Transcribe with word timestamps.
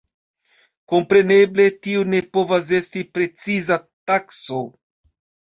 Kompreneble 0.93 1.67
tio 1.87 2.07
ne 2.15 2.21
povas 2.37 2.71
esti 2.79 3.05
preciza 3.19 3.79
takso. 4.13 4.65